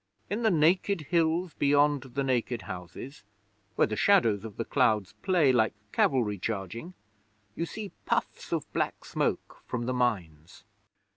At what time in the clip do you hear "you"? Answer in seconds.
7.55-7.67